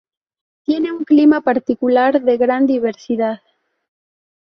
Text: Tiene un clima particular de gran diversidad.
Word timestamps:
Tiene 0.63 0.91
un 0.93 1.03
clima 1.03 1.41
particular 1.41 2.23
de 2.23 2.37
gran 2.37 2.65
diversidad. 2.65 3.39